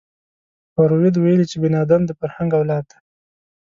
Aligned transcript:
فروید 0.73 1.15
ویلي 1.17 1.45
چې 1.51 1.57
بني 1.61 1.77
ادم 1.85 2.01
د 2.05 2.11
فرهنګ 2.19 2.51
اولاد 2.59 2.83
دی 2.91 2.97